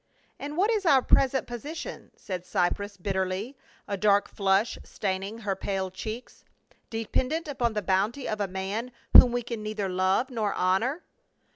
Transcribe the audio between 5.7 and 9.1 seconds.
cheeks." De pendent on the bounty of a man